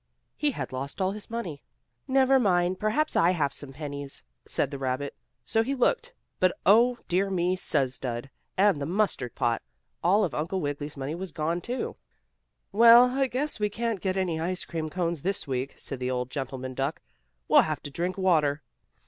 he 0.35 0.49
had 0.49 0.73
lost 0.73 0.99
all 0.99 1.11
his 1.11 1.29
money. 1.29 1.61
"Never 2.07 2.39
mind, 2.39 2.79
perhaps 2.79 3.15
I 3.15 3.33
have 3.33 3.53
some 3.53 3.71
pennies," 3.73 4.23
said 4.47 4.71
the 4.71 4.79
rabbit; 4.79 5.13
so 5.45 5.61
he 5.61 5.75
looked, 5.75 6.11
but, 6.39 6.57
oh, 6.65 6.97
dear 7.07 7.29
me, 7.29 7.55
suz 7.55 7.99
dud 7.99 8.31
and 8.57 8.81
the 8.81 8.87
mustard 8.87 9.35
pot! 9.35 9.61
All 10.03 10.23
of 10.23 10.33
Uncle 10.33 10.59
Wiggily's 10.59 10.97
money 10.97 11.13
was 11.13 11.31
gone, 11.31 11.61
too. 11.61 11.97
"Well, 12.71 13.11
I 13.11 13.27
guess 13.27 13.59
we 13.59 13.69
can't 13.69 14.01
get 14.01 14.17
any 14.17 14.39
ice 14.39 14.65
cream 14.65 14.89
cones 14.89 15.21
this 15.21 15.45
week," 15.45 15.75
said 15.77 15.99
the 15.99 16.09
old 16.09 16.31
gentleman 16.31 16.73
duck. 16.73 16.99
"We'll 17.47 17.61
have 17.61 17.83
to 17.83 17.91
drink 17.91 18.17
water." 18.17 18.63